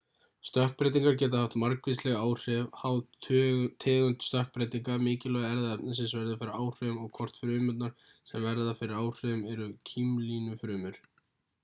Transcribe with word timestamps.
stökkbreytingar 0.47 1.17
geta 1.21 1.39
haft 1.41 1.55
margvísleg 1.63 2.15
áhrif 2.21 2.71
háð 2.83 3.01
tegund 3.27 4.25
stökkbreytinga 4.29 4.95
mikilvægi 5.09 5.49
erfðaefnisins 5.51 6.15
verður 6.19 6.39
fyrir 6.43 6.57
áhrifum 6.63 7.01
og 7.03 7.11
hvort 7.19 7.39
frumurnar 7.43 7.95
sem 8.33 8.47
verða 8.47 8.77
fyrir 8.81 8.97
áhrifum 9.03 9.45
eru 9.57 9.69
kímlínufrumur 9.91 10.99